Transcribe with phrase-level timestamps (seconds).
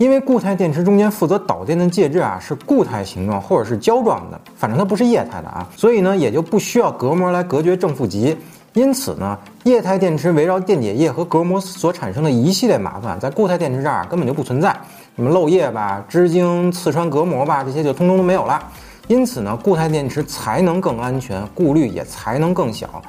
[0.00, 8.34] 因为固态电池中间负责导电的介质啊是固态形状或者是胶状的，反正它不是液态的啊，所以呢也就不需要隔膜来隔绝正负极。
[8.72, 14.74] 因此呢，液态电池围绕电解液和隔膜所产生的一系列麻烦，在固态电池这儿根本就不存在，
[15.16, 18.58] 什么漏液吧、支晶刺穿隔膜吧，这些就通通都没有了。
[19.06, 23.02] 因此呢，固态电池才能更安全，顾虑也才能更小。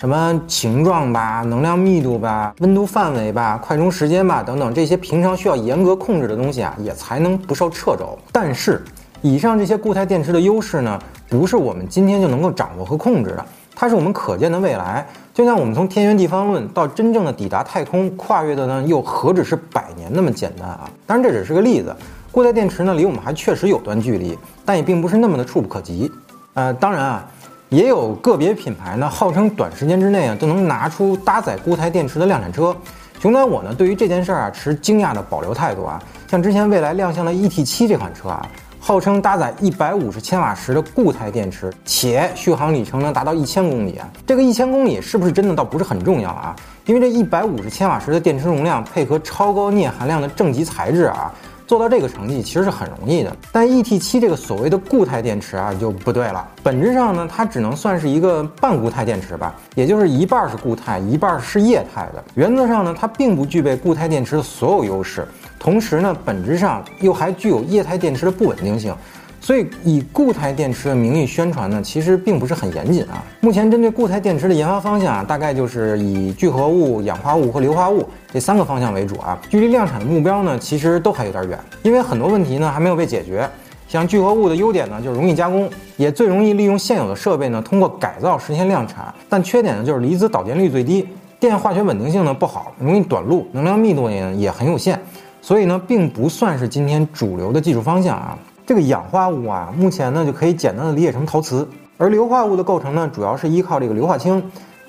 [0.00, 8.18] 什么形状吧、能量密度吧、温度范围吧、快充时间吧等等，这些平常需要严格控制的东西啊，也才能不受掣肘。
[8.32, 8.82] 但是，
[9.20, 10.98] 以上这些固态电池的优势呢，
[11.28, 15.06] 不是我们今天就能够掌握和控制的，它是我们可见的未来。
[15.34, 20.90] 就像我们从天圆地方论到真正的抵达太空，跨越的呢，又何止是百年那么简单啊？
[21.06, 21.94] 当然，这只是个例子。
[22.32, 26.10] 固态电池呢，离我们还确实有段距离，但也并不是那么的触不可及。
[26.54, 27.28] 呃，当然啊。
[27.70, 32.76] 也有个别品牌呢，号称短时间之内啊就能拿出搭载固态电池的量产车。
[33.20, 36.02] 熊仔我呢，对于这件事儿啊持惊讶的保留态度啊。
[36.28, 38.44] 像之前蔚来亮相的 ET7 这款车啊，
[38.80, 44.10] 号称搭载一百五十千瓦时的固态电池，且续航里程能达到一千公里啊。
[44.26, 51.32] 这个一千公里是不是真的倒不是很重要啊，因为这一百五十千瓦时的电池容量配合超高镍含量的正极材质啊。
[51.70, 56.48] 做到这个成绩其实是很容易的，但 E T 七这个所谓的固态电池啊就不对了。
[56.64, 62.24] 本质上呢，它只能算是一个半固态电池吧，也就是一半是固态，一半是液态的。
[62.34, 65.24] 原则上呢，它并不具备固态电池的所有优势，
[65.60, 68.92] 同时呢，本质上又还具有液态电池的不稳定性。
[69.40, 73.24] 所以，以固态电池的名义宣传呢，其实并不是很严谨啊。
[73.40, 79.40] 目前针对固态电池的研发方向啊，大概就是以聚合物、氧化物和硫化物这三个方向为主啊。
[79.48, 83.48] 距离量产的目标呢，其实都还有点远，因为很多问题呢还没有被解决。
[83.88, 89.12] 像聚合物的优点呢，就是容易加工，也最容易利用现有的设备呢，通过改造实现量产。
[89.28, 91.08] 但缺点呢，就是离子导电率最低，
[91.40, 95.00] 电化学稳定性呢不好，容易短路，能量密度呢也很有限，
[95.42, 98.38] 所以呢，并不算是今天主流的技术方向啊。
[98.70, 101.66] 这个氧化物啊，目前呢就可以简单的理解成陶瓷，
[101.98, 104.40] 而硫化物的构成呢，主要是依靠这个硫化氢。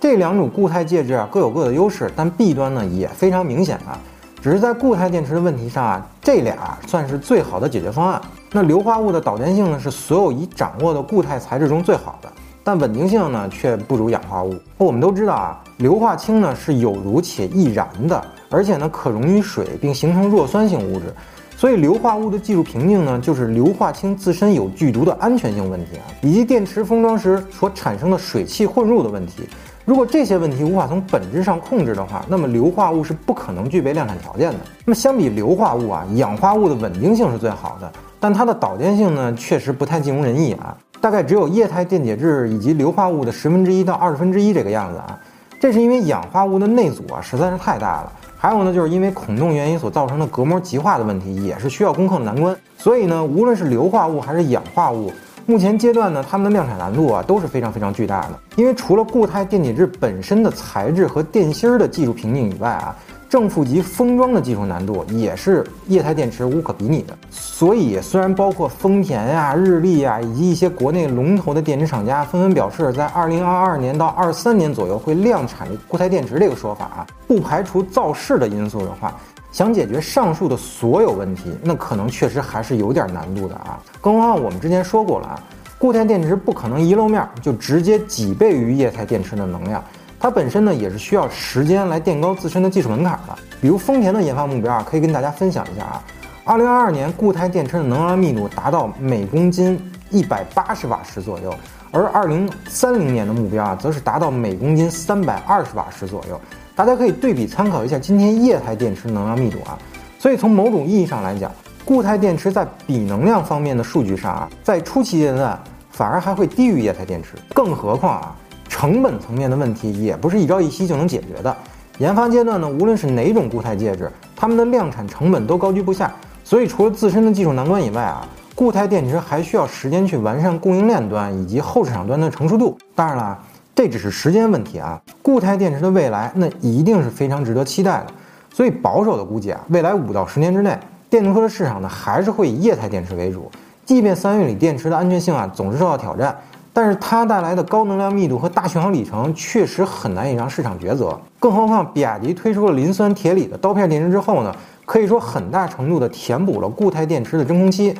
[0.00, 3.96] 这两种固态介质啊，各有各的优势，但弊端呢也非常明显啊。
[4.42, 8.20] 只是在固态电池的问题上啊，这俩算是最好的解决方案。
[8.50, 12.28] 那硫化物的导电性呢，是所有已掌握的固态材质中最好的，
[12.64, 14.56] 但稳定性呢却不如氧化物。
[14.76, 21.14] 我们都知道啊，硫化氢呢是有毒且易燃的，而且呢可溶于水并形成弱酸性物质。
[21.58, 29.42] 所以硫化物的技术瓶颈呢，就是硫化氢自身有剧毒的安全性问题啊，以及电池封装时所产生的水汽混入的问题。
[29.84, 34.58] 如果这些问题无法从本质上控制的话，那么硫化物是不可能具备量产条件的。
[34.84, 37.90] 那么相比硫化物啊，氧化物的稳定性是最好的，
[38.20, 45.18] 但它的导电性呢，确实不太尽如人意啊，大概只有液态电解质以及硫化物的十分之一到二十分之一这个样子啊。
[45.58, 48.12] 这是因为氧化物的内阻啊实在是太大了。
[48.40, 52.56] 还有呢，就是因为孔洞原因所造成的隔膜极化的问题，也是需要攻克的难关。
[52.78, 55.12] 所以呢，无论是硫化物还是氧化物，
[55.44, 58.38] 目前阶段呢，它们的量产难度啊都是非常非常巨大的。
[58.54, 62.96] 因为除了固态电解质本身的材质和电芯儿的技术瓶颈以外啊。
[63.28, 79.14] 正负极封装的技术难度也是液态电池无可比拟的，所以虽然包括丰田呀、日立呀以及一些国内龙头的电池厂家纷纷表示在二零二二年到二三年左右会量产固态电池这个说法啊，不排除造势的因素的话，
[79.52, 83.78] 想解决上述的所有问题，那可能确实还是有点难度的啊。
[84.00, 85.42] 更何况我们之前说过了啊，
[85.76, 89.84] 固态电池不可能一露面就直接几倍于液态电池的能量。
[90.20, 93.38] 它本身呢也是需要时间来垫高自身的技术门槛的。
[93.60, 96.02] 比如丰田的研发目标啊，可以跟大家分享一下啊。
[96.44, 99.78] 二零二二年固态电池的能量密度达到每公斤
[100.10, 101.54] 一百八十瓦时左右，
[101.90, 106.40] 而二零三零年的目标啊，则是达到每公斤三百二十瓦时左右。
[106.74, 109.78] 大家可以对比参考一下今天液态电池能量密度啊。
[110.18, 111.52] 所以从某种意义上来讲，
[111.84, 115.58] 固态电池在比能量方面的数据上啊，在初期阶段
[115.90, 117.34] 反而还会低于液态电池。
[117.54, 118.36] 更何况啊。
[118.78, 121.56] 成本层面的问题也不是一朝一夕就能解决的。
[121.98, 126.14] 研发阶段呢，无论是哪种固态介质，它们的量产成本都高居不下。
[126.44, 132.78] 所以，除了自身的技术难关以外啊，固态电池还需要时间去完善供应链端以及后市场端的成熟度。
[132.94, 133.36] 当然了，
[133.74, 135.02] 这只是时间问题啊。
[135.22, 138.06] 固态电池的未来，那一定是非常值得期待的。
[138.54, 140.78] 所以，保守的估计啊，未来五到十年之内，
[141.10, 143.50] 电动车的市场呢，还是会以液态电池为主。
[143.84, 146.38] 即便三元锂电池的安全性啊，总是受到挑战。
[146.78, 151.20] 但是它带来的高能量密度和大续航里程确实很难以让市场抉择。
[151.40, 154.54] 更何况，比亚迪推出了磷酸铁锂的刀片电池之后呢，
[154.86, 157.92] 可以说很大程度的填补了固态电池的真空期。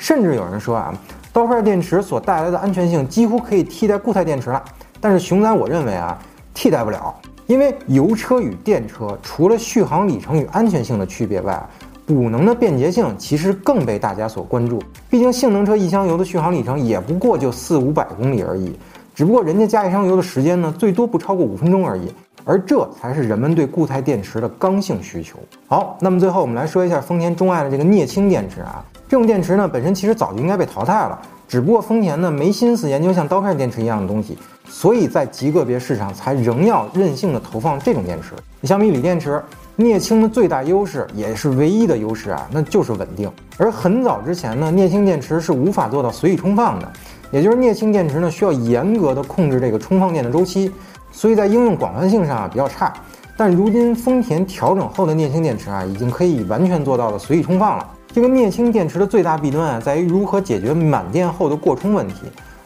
[0.00, 0.92] 甚至有人说啊，
[1.32, 4.60] 刀片电池所带来的安全性几乎可以替代固态电池了。
[5.00, 6.18] 但是熊仔我认为啊，
[6.52, 7.14] 替代不了，
[7.46, 11.64] 因为油车与电车除了续航里程与安全性的区别外，
[12.06, 14.78] 补能的便捷性其实更被大家所关注。
[15.08, 18.78] 毕竟性能车一箱油的续航里程也不过就四五百公里而已，
[19.14, 22.12] 只不过人家加一箱油的时间呢，最多不超过五分钟而已。
[22.46, 25.38] 而这才是人们对固态电池的刚性需求。
[25.66, 31.18] 好，那么最后我们来说一下丰田钟爱的这个镍氢电池啊，这种电池呢本身其实早就应该被淘汰了，
[31.48, 34.36] 只不过丰田呢没心思研究像刀片电池一样的东西，
[34.68, 38.34] 所以在极个别市场才仍要任性的投放这种电池。
[38.64, 39.42] 相比锂电池，
[39.76, 43.30] 镍氢的最大优势也是唯一的优势啊，那就是稳定。
[43.58, 46.92] 而很早之前呢，镍氢电池是无法做到随意充放的，
[47.32, 50.70] 也就是镍氢电池呢需要严格的控制这个充放电的周期。
[51.10, 52.92] 所以在应用广泛性上啊比较差，
[53.36, 57.88] 但如今丰田调整后的镍氢电池啊，已经可以完全做到了随意充放了。
[58.12, 62.14] 这个镍氢电池的最大弊端啊，在于如何解决满电后的过充问题。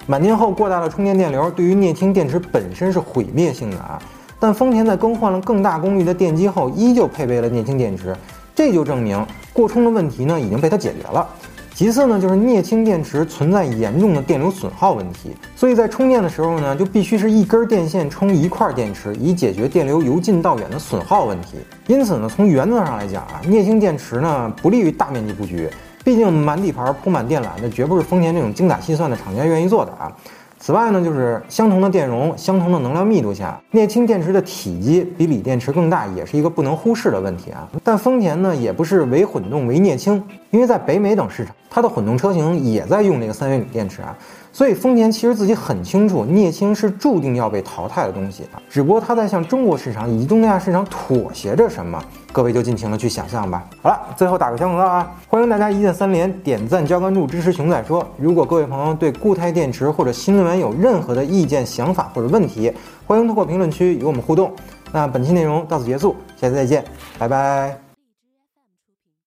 [0.06, 3.99] 满电后过大的充电电流，对于镍氢电池本身是毁灭性的啊。
[4.40, 8.17] 但丰田在更换了更大功率的电机后，依旧配备了镍氢电池，
[8.55, 11.26] 这就证明过充的问题呢已经被它解决了。
[11.75, 21.58] 其次呢，就是镍氢电池存在严重的电流损耗问题，所以在充电的时候呢，就必须是一根电线充一块电池，以解决电流由近到远的损耗问题。
[21.87, 25.70] 因此呢，从原则上来讲啊，镍氢电池呢不利于大面积布局，
[26.02, 30.12] 毕竟满底盘铺满电缆，那绝不是丰田这种精打细算的厂家愿意做的啊。
[30.60, 37.69] 此外呢，就是相同的电容、相同的能量密度下，镍氢电池的体积比锂电池更大，也是一个不能忽视的问题啊。
[37.84, 44.17] 但丰田呢，也不是唯混动唯镍氢，因为在北美等市场，它的混动车型也在用这个三元锂电池啊。
[44.50, 52.03] 所以丰田其实自己很清楚，镍氢是注定要被淘汰的东西啊，只不过它在向中国市场以及东南亚市场妥协着什么，
[52.33, 53.62] 各位就尽情的去想象吧。
[53.83, 58.05] 好了，最后打个小广告啊，欢迎大家一键三连，点赞加关注，支持熊仔说。
[58.17, 62.73] 如果各位朋友对固态电池或者新能源有任何的意见、想法或者问题，
[63.06, 64.51] 欢迎通过评论区与我们互动。
[64.91, 66.83] 那本期内容到此结束，下次再见，
[67.19, 67.88] 拜拜。